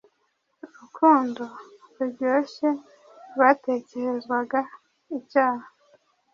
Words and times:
urukundo 0.67 1.43
ruryoshye, 1.97 2.69
rwatekerezwaga 3.31 4.59
icyaha. 5.17 5.67